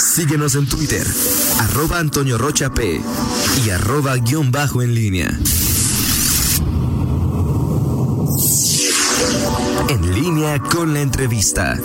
[0.00, 1.06] Síguenos en Twitter,
[1.58, 3.00] arroba Antonio Rocha P
[3.64, 5.38] y arroba guion bajo en línea.
[9.88, 11.78] En línea con la entrevista.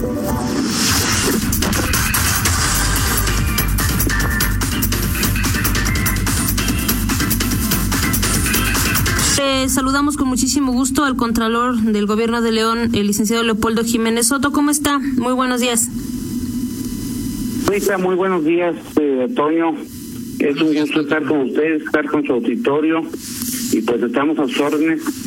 [9.67, 14.51] saludamos con muchísimo gusto al Contralor del Gobierno de León, el licenciado Leopoldo Jiménez Soto.
[14.51, 14.99] ¿Cómo está?
[14.99, 15.89] Muy buenos días.
[17.67, 19.73] Luisa, muy buenos días, eh, Antonio.
[20.39, 23.01] Es un gusto estar con ustedes, estar con su auditorio
[23.71, 25.24] y pues estamos a sus órdenes.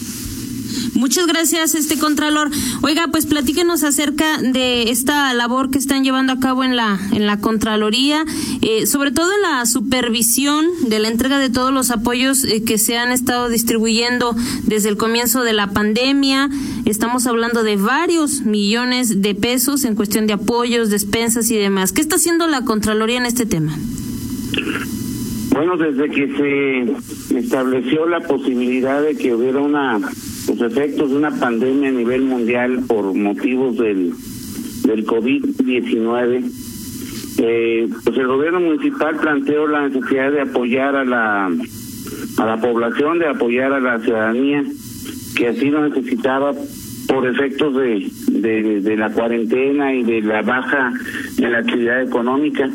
[0.98, 2.50] Muchas gracias, este Contralor.
[2.82, 7.24] Oiga, pues platíquenos acerca de esta labor que están llevando a cabo en la, en
[7.24, 8.24] la Contraloría,
[8.62, 12.78] eh, sobre todo en la supervisión de la entrega de todos los apoyos eh, que
[12.78, 14.34] se han estado distribuyendo
[14.64, 16.50] desde el comienzo de la pandemia.
[16.84, 21.92] Estamos hablando de varios millones de pesos en cuestión de apoyos, despensas y demás.
[21.92, 23.78] ¿Qué está haciendo la Contraloría en este tema?
[25.52, 26.96] Bueno, desde que
[27.30, 30.00] se estableció la posibilidad de que hubiera una
[30.48, 34.12] los efectos de una pandemia a nivel mundial por motivos del,
[34.84, 36.50] del COVID-19,
[37.40, 41.46] eh, pues el gobierno municipal planteó la necesidad de apoyar a la,
[42.38, 44.64] a la población, de apoyar a la ciudadanía
[45.36, 46.52] que así lo necesitaba
[47.06, 50.92] por efectos de, de, de la cuarentena y de la baja
[51.38, 52.68] en la actividad económica.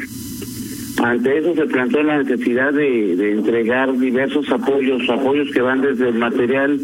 [1.04, 6.10] Ante eso se planteó la necesidad de, de entregar diversos apoyos, apoyos que van desde
[6.10, 6.80] el material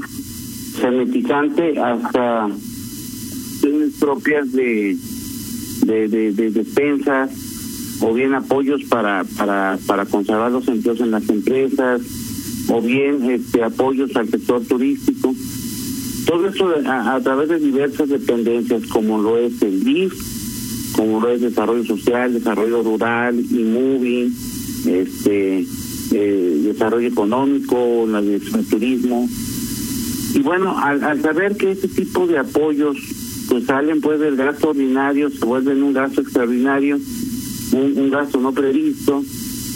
[0.79, 2.47] sanitizante hasta
[3.99, 4.97] propias de
[5.85, 7.31] de, de, despensas
[8.01, 12.01] o bien apoyos para, para, para conservar los empleos en las empresas
[12.69, 15.33] o bien este apoyos al sector turístico.
[16.25, 20.13] Todo eso a, través de diversas dependencias como lo es el DIF,
[20.95, 24.31] como lo es Desarrollo Social, Desarrollo Rural, moving
[24.85, 25.65] este,
[26.11, 29.27] eh, Desarrollo Económico, la Dirección de Turismo,
[30.33, 32.97] y bueno, al, al saber que este tipo de apoyos
[33.49, 36.99] pues salen pues del gasto ordinario, se vuelven un gasto extraordinario,
[37.73, 39.23] un, gasto no previsto,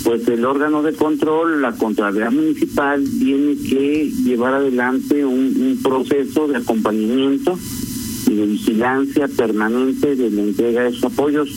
[0.04, 6.58] pues el órgano de control, la Contraloría Municipal, tiene que llevar adelante un, proceso de
[6.58, 7.58] acompañamiento
[8.28, 11.50] y de vigilancia permanente de la entrega de esos apoyos,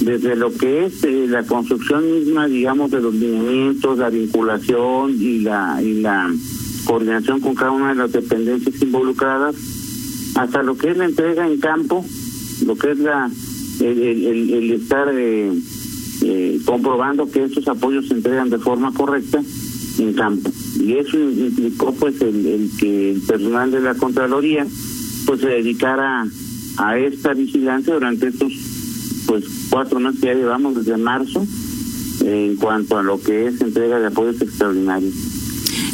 [0.00, 5.38] desde lo que es eh, la construcción misma, digamos, de los lineamientos, la vinculación y
[5.40, 6.28] la y la
[6.84, 9.56] coordinación con cada una de las dependencias involucradas,
[10.34, 12.04] hasta lo que es la entrega en campo,
[12.66, 13.30] lo que es la
[13.80, 15.52] el, estar eh,
[16.22, 19.42] eh, comprobando que estos apoyos se entregan de forma correcta
[19.98, 20.50] en campo.
[20.80, 24.66] Y eso implicó pues el, que el personal de la Contraloría
[25.26, 26.26] pues se dedicara
[26.76, 28.52] a esta vigilancia durante estos
[29.26, 31.46] pues cuatro meses que ya llevamos desde marzo
[32.24, 35.14] en cuanto a lo que es entrega de apoyos extraordinarios.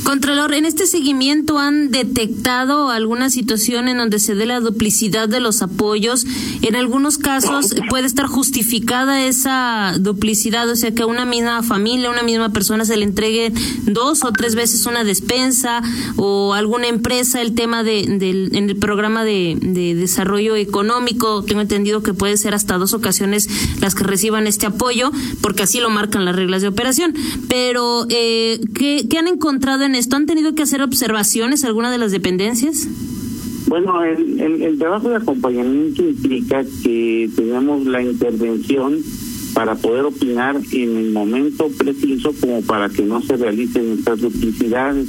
[0.09, 5.39] Contralor, en este seguimiento han detectado alguna situación en donde se dé la duplicidad de
[5.39, 6.25] los apoyos.
[6.63, 12.09] En algunos casos puede estar justificada esa duplicidad, o sea que a una misma familia,
[12.09, 13.53] a una misma persona se le entregue
[13.83, 15.83] dos o tres veces una despensa
[16.17, 21.43] o alguna empresa el tema de, en el programa de, desarrollo económico.
[21.43, 23.47] Tengo entendido que puede ser hasta dos ocasiones
[23.83, 25.11] las que reciban este apoyo,
[25.43, 27.15] porque así lo marcan las reglas de operación.
[27.51, 30.17] Pero, eh, ¿qué, ¿qué han encontrado en esto?
[30.17, 32.89] ¿Han tenido que hacer observaciones alguna de las dependencias?
[33.67, 39.03] Bueno, el, el, trabajo de acompañamiento implica que tenemos la intervención
[39.53, 45.09] para poder opinar en el momento preciso como para que no se realicen estas duplicidades.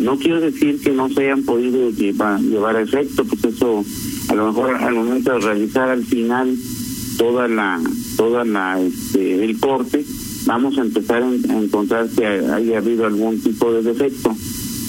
[0.00, 3.84] No quiero decir que no se hayan podido llevar, llevar a efecto, pues eso
[4.28, 6.54] a lo mejor al momento de realizar al final
[7.16, 7.80] toda la
[8.16, 10.04] toda la este, el corte
[10.46, 14.34] vamos a empezar a encontrar que haya habido algún tipo de defecto.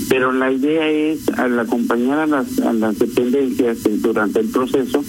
[0.09, 5.03] Pero la idea es, al acompañar a las, dependencias durante el proceso,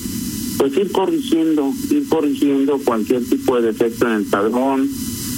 [0.59, 4.89] pues ir corrigiendo, ir corrigiendo cualquier tipo de defecto en el padrón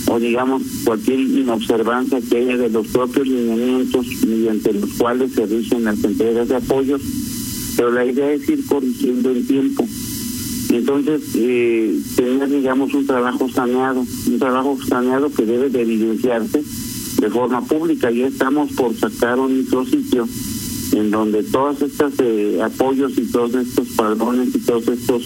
[0.08, 5.84] o digamos cualquier inobservancia que haya de los propios lineamientos mediante los cuales se rigen
[5.84, 7.00] las entregas de apoyos.
[7.76, 9.87] Pero la idea es ir corrigiendo el tiempo
[10.76, 16.62] entonces, eh, tener, digamos, un trabajo saneado, un trabajo saneado que debe de evidenciarse
[17.20, 18.10] de forma pública.
[18.10, 20.26] Ya estamos por sacar un micrositio
[20.92, 25.22] en donde todos estos eh, apoyos y todos estos padrones y todos estos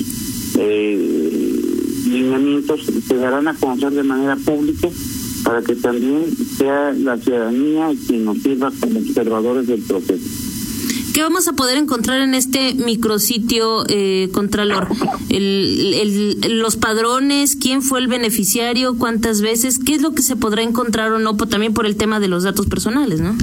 [0.59, 1.61] eh,
[2.07, 4.89] lineamientos se darán a conocer de manera pública
[5.45, 6.25] para que también
[6.57, 10.46] sea la ciudadanía quien nos sirva como observadores del proceso.
[11.17, 14.87] ¿Qué vamos a poder encontrar en este micrositio, eh, Contralor?
[15.31, 20.61] El, los padrones, quién fue el beneficiario, cuántas veces, qué es lo que se podrá
[20.61, 23.35] encontrar o no, también por el tema de los datos personales, ¿no?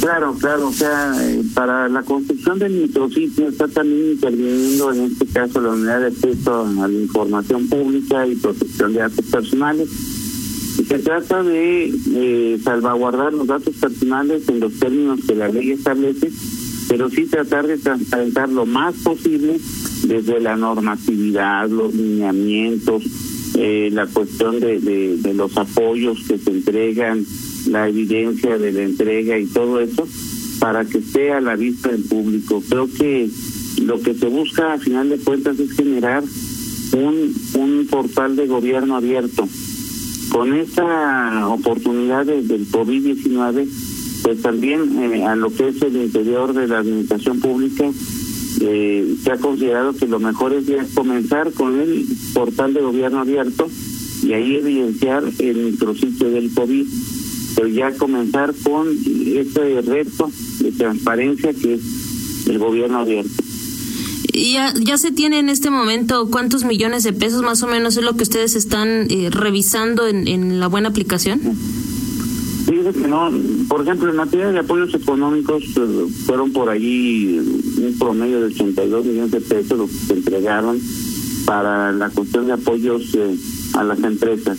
[0.00, 5.26] Claro, claro, o sea, eh, para la construcción del micrositio está también interviniendo en este
[5.26, 9.88] caso la unidad de acceso a la información pública y protección de datos personales.
[10.76, 16.30] Se trata de salvaguardar los datos personales en los términos que la ley establece,
[16.88, 19.58] pero sí tratar de transparentar lo más posible
[20.04, 23.02] desde la normatividad, los lineamientos,
[23.54, 27.24] eh, la cuestión de, de los apoyos que se entregan,
[27.68, 30.06] la evidencia de la entrega y todo eso
[30.60, 32.62] para que esté a la vista del público.
[32.68, 33.28] Creo que
[33.82, 36.24] lo que se busca a final de cuentas es generar
[36.92, 39.48] un, un portal de gobierno abierto.
[40.30, 43.68] Con esta oportunidad del COVID-19,
[44.26, 47.88] pues también eh, a lo que es el interior de la administración pública,
[48.60, 53.20] eh, se ha considerado que lo mejor es ya comenzar con el portal de gobierno
[53.20, 53.68] abierto
[54.24, 56.86] y ahí evidenciar el micrositio del COVID
[57.54, 60.28] pero ya comenzar con este reto
[60.58, 61.80] de transparencia que es
[62.48, 63.30] el gobierno abierto.
[64.32, 68.02] Ya, ya se tiene en este momento cuántos millones de pesos más o menos es
[68.02, 71.40] lo que ustedes están eh, revisando en, en la buena aplicación.
[72.66, 73.30] Fíjese que no,
[73.68, 79.06] por ejemplo, en materia de apoyos económicos eh, fueron por allí un promedio de 82
[79.06, 80.80] millones de pesos los que se entregaron
[81.46, 83.36] para la cuestión de apoyos eh,
[83.74, 84.58] a las empresas.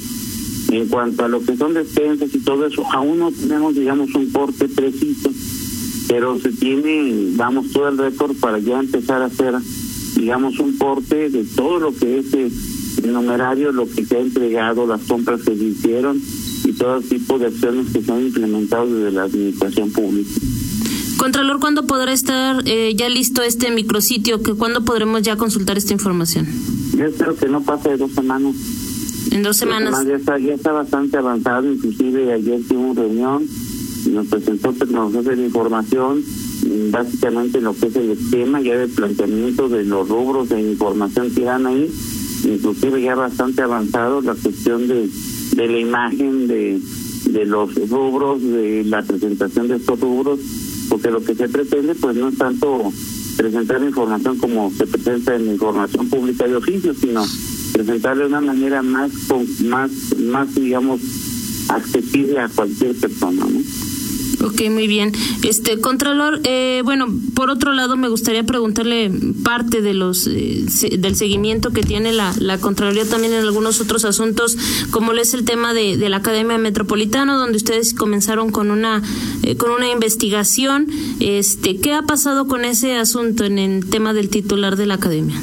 [0.71, 4.29] En cuanto a lo que son despensas y todo eso, aún no tenemos, digamos, un
[4.31, 5.29] corte preciso,
[6.07, 9.53] pero se tiene, vamos, todo el récord para ya empezar a hacer,
[10.15, 12.49] digamos, un corte de todo lo que es eh,
[13.03, 16.21] el numerario, lo que se ha entregado, las compras que se hicieron
[16.65, 20.29] y todo tipo de acciones que se han implementado desde la administración pública.
[21.17, 24.41] Contralor, ¿cuándo podrá estar eh, ya listo este micrositio?
[24.43, 26.47] que ¿Cuándo podremos ya consultar esta información?
[26.95, 28.55] Yo espero que no pase de dos semanas.
[29.31, 30.05] En dos semanas.
[30.05, 33.45] Ya está, ya está bastante avanzado, inclusive ayer tuvimos reunión
[34.05, 36.23] y nos presentó tecnología de la información,
[36.91, 41.41] básicamente lo que es el esquema ya de planteamiento de los rubros de información que
[41.41, 41.91] dan ahí,
[42.45, 45.09] inclusive ya bastante avanzado la cuestión de,
[45.57, 46.79] de la imagen de,
[47.31, 50.39] de los rubros, de la presentación de estos rubros,
[50.87, 52.93] porque lo que se pretende pues no es tanto
[53.35, 57.25] presentar información como se presenta en información pública de oficio, sino
[57.73, 59.11] presentar de una manera más,
[59.65, 61.01] más, más digamos,
[61.69, 63.86] accesible a cualquier persona, ¿no?
[64.43, 65.13] Ok, muy bien.
[65.43, 69.11] Este Contralor, eh, bueno, por otro lado me gustaría preguntarle
[69.43, 70.65] parte de los eh,
[70.97, 74.57] del seguimiento que tiene la, la Contraloría también en algunos otros asuntos,
[74.91, 79.01] como es el tema de, de la Academia Metropolitana, donde ustedes comenzaron con una
[79.43, 80.87] eh, con una investigación.
[81.19, 85.39] Este, ¿qué ha pasado con ese asunto en el tema del titular de la Academia?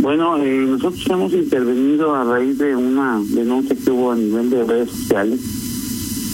[0.00, 4.64] Bueno, eh, nosotros hemos intervenido a raíz de una denuncia que hubo a nivel de
[4.64, 5.40] redes sociales.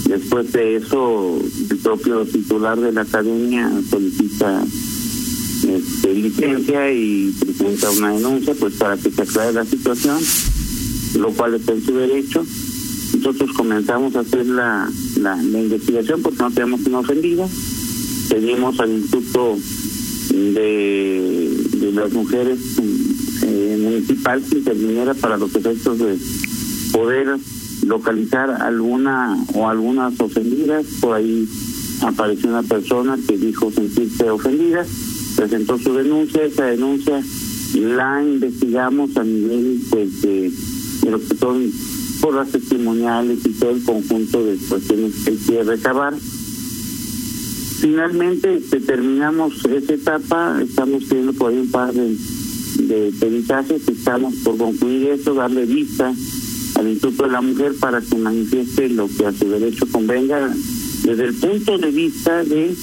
[0.08, 1.38] Después de eso,
[1.70, 4.64] el propio titular de la academia solicita
[5.69, 10.19] este, licencia y presenta una denuncia pues para que se aclare la situación,
[11.19, 12.43] lo cual está en su derecho.
[13.16, 14.90] Nosotros comenzamos a hacer la,
[15.20, 17.46] la, investigación porque no teníamos una ofendida.
[18.31, 19.58] Pedimos al Instituto
[20.31, 22.58] de, de las Mujeres
[23.43, 26.16] eh, municipal que interviniera para los efectos de
[26.93, 27.37] poder
[27.86, 30.87] localizar alguna o algunas ofendidas.
[31.00, 31.49] Por ahí
[32.02, 34.87] apareció una persona que dijo sentirse ofendida,
[35.37, 37.23] presentó su denuncia, esa denuncia
[37.75, 40.52] la investigamos a nivel de,
[41.11, 41.70] lo que son
[42.20, 46.14] por las testimoniales y todo el conjunto de cuestiones que quiere recabar.
[47.80, 52.16] Finalmente terminamos esa etapa, estamos teniendo por ahí un par de
[52.78, 56.14] de peritajes, estamos por concluir eso, darle vista
[56.78, 60.54] al Instituto de la Mujer para que manifieste lo que a su derecho convenga
[61.04, 62.75] desde el punto de vista de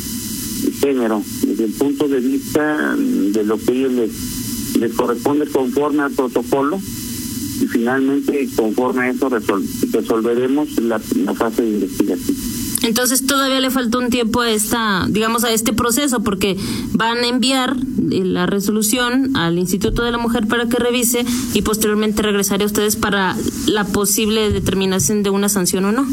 [0.81, 6.77] género, desde el punto de vista de lo que ellos les, corresponde conforme al protocolo
[6.77, 12.44] y finalmente conforme a eso resolveremos la, la fase de investigación.
[12.83, 16.57] Entonces todavía le falta un tiempo a esta, digamos, a este proceso, porque
[16.93, 17.75] van a enviar
[18.11, 22.67] eh, la resolución al Instituto de la Mujer para que revise y posteriormente regresaré a
[22.67, 23.35] ustedes para
[23.67, 26.05] la posible determinación de una sanción o no.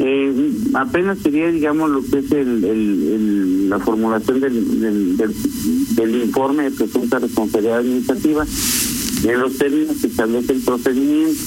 [0.00, 5.16] Eh, apenas sería, digamos, lo que es el, el, la formulación del, del,
[5.96, 8.46] del, informe de presunta responsabilidad administrativa
[9.24, 11.42] en los términos que establece el procedimiento.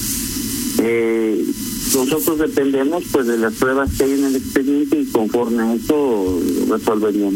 [0.82, 1.46] Eh,
[1.94, 6.40] nosotros dependemos pues de las pruebas que hay en el expediente y conforme a eso
[6.68, 7.34] resolveríamos.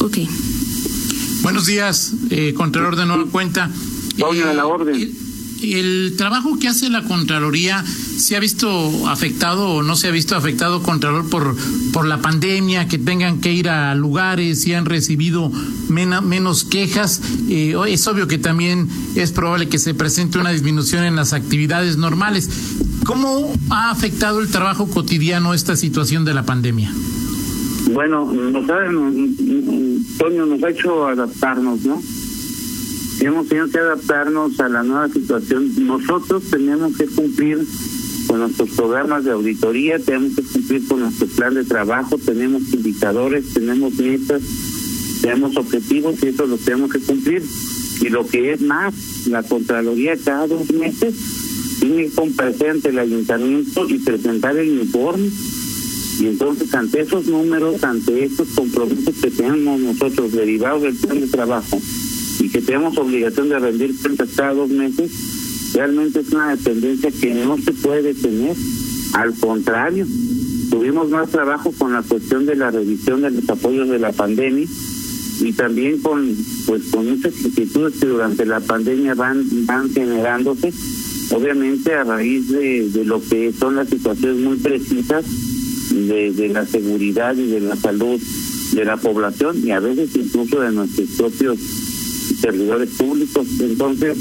[0.00, 0.18] Ok.
[1.42, 3.70] Buenos días, eh, Contralor de Nueva Cuenta.
[4.16, 4.94] Doña de la orden.
[4.94, 5.14] El,
[5.62, 10.36] el trabajo que hace la Contraloría se ha visto afectado o no se ha visto
[10.36, 11.56] afectado, Contralor, por,
[11.92, 15.50] por la pandemia, que tengan que ir a lugares y han recibido
[15.88, 17.20] mena- menos quejas.
[17.48, 21.96] Eh, es obvio que también es probable que se presente una disminución en las actividades
[21.96, 22.48] normales.
[23.04, 26.92] ¿Cómo ha afectado el trabajo cotidiano esta situación de la pandemia?
[27.92, 32.00] Bueno, nos ha, nos- Toño nos ha hecho adaptarnos, ¿no?
[33.20, 35.72] Hemos tenido que adaptarnos a la nueva situación.
[35.86, 37.58] Nosotros tenemos que cumplir
[38.26, 43.52] con nuestros programas de auditoría, tenemos que cumplir con nuestro plan de trabajo, tenemos indicadores,
[43.54, 44.42] tenemos metas,
[45.20, 47.42] tenemos objetivos y eso lo tenemos que cumplir.
[48.02, 48.94] Y lo que es más,
[49.26, 51.14] la Contraloría cada dos meses
[51.80, 55.30] que comparecer ante el ayuntamiento y presentar el informe
[56.20, 61.28] y entonces ante esos números, ante estos compromisos que tenemos nosotros derivados del plan de
[61.28, 61.80] trabajo
[62.40, 65.10] y que tenemos obligación de rendir cuentas cada dos meses,
[65.72, 68.54] realmente es una dependencia que no se puede tener.
[69.14, 70.06] Al contrario,
[70.70, 74.66] tuvimos más trabajo con la cuestión de la revisión de los apoyos de la pandemia
[75.40, 80.70] y también con pues con muchas inquietudes que durante la pandemia van van generándose
[81.30, 85.24] obviamente a raíz de, de lo que son las situaciones muy precisas
[85.90, 88.20] de, la seguridad y de la salud
[88.72, 91.58] de la población y a veces incluso de nuestros propios
[92.40, 94.16] servidores públicos entonces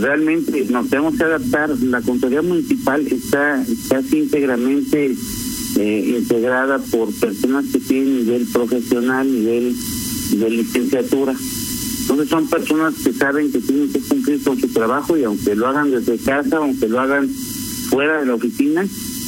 [0.00, 5.16] realmente nos tenemos que adaptar la Contraloría Municipal está casi íntegramente
[5.76, 9.76] eh, integrada por personas que tienen nivel profesional, nivel
[10.32, 11.34] de licenciatura.
[12.08, 15.66] Entonces son personas que saben que tienen que cumplir con su trabajo y aunque lo
[15.66, 17.28] hagan desde casa, aunque lo hagan
[17.90, 18.86] fuera de la oficina,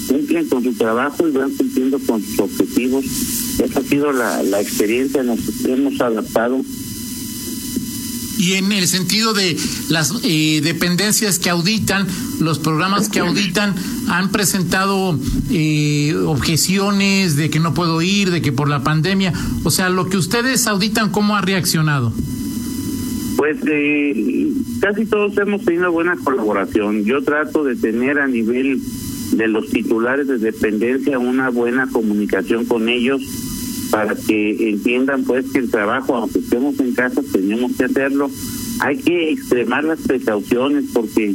[0.08, 3.04] cumplen con su trabajo y van cumpliendo con sus objetivos.
[3.58, 6.62] Esa ha sido la, la experiencia, nos hemos adaptado
[8.38, 9.58] Y en el sentido de
[9.90, 12.06] las eh, dependencias que auditan,
[12.40, 13.74] los programas que auditan,
[14.08, 15.18] han presentado
[15.50, 19.34] eh, objeciones de que no puedo ir, de que por la pandemia.
[19.64, 22.14] O sea, lo que ustedes auditan, ¿cómo ha reaccionado?
[23.40, 27.06] Pues eh, casi todos hemos tenido buena colaboración.
[27.06, 28.82] Yo trato de tener a nivel
[29.32, 33.22] de los titulares de dependencia una buena comunicación con ellos
[33.90, 38.30] para que entiendan pues que el trabajo, aunque estemos en casa, tenemos que hacerlo.
[38.80, 41.34] Hay que extremar las precauciones porque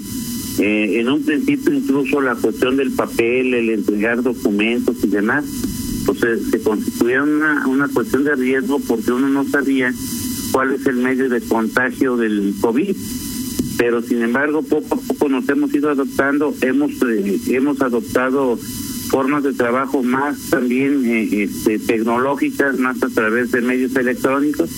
[0.60, 5.44] eh, en un principio incluso la cuestión del papel, el entregar documentos y demás,
[6.06, 9.92] pues se, se constituía una, una cuestión de riesgo porque uno no sabía
[10.56, 12.96] cuál es el medio de contagio del COVID.
[13.78, 18.58] Pero sin embargo, poco a poco nos hemos ido adoptando, hemos eh, hemos adoptado
[19.10, 24.70] formas de trabajo más también eh, este, tecnológicas, más a través de medios electrónicos,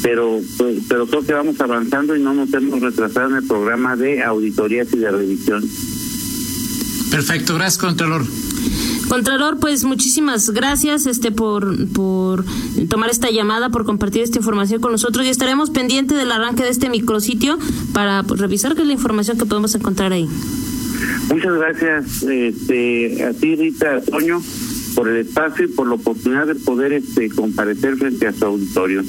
[0.00, 3.96] pero pues, pero creo que vamos avanzando y no nos hemos retrasado en el programa
[3.96, 5.64] de auditorías y de revisión.
[7.10, 8.22] Perfecto, gracias, Contralor.
[9.10, 12.44] Contralor, pues muchísimas gracias este por, por
[12.88, 16.68] tomar esta llamada, por compartir esta información con nosotros y estaremos pendientes del arranque de
[16.68, 17.58] este micrositio
[17.92, 20.28] para pues, revisar qué es la información que podemos encontrar ahí.
[21.28, 24.40] Muchas gracias este, a ti, Rita Toño,
[24.94, 29.02] por el espacio y por la oportunidad de poder este, comparecer frente a su auditorio.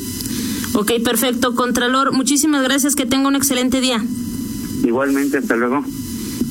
[0.73, 1.53] Ok, perfecto.
[1.53, 2.95] Contralor, muchísimas gracias.
[2.95, 4.03] Que tenga un excelente día.
[4.83, 5.85] Igualmente, hasta luego.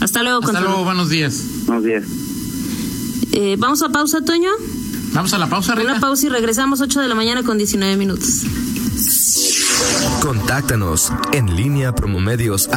[0.00, 0.70] Hasta luego, Hasta Contralor.
[0.70, 1.44] luego, buenos días.
[1.66, 2.04] Buenos días.
[3.32, 4.50] Eh, Vamos a pausa, Toño.
[5.12, 5.90] Vamos a la pausa, Rita.
[5.92, 8.44] Una pausa y regresamos 8 de la mañana con 19 minutos.
[10.22, 12.68] Contáctanos en línea promomedios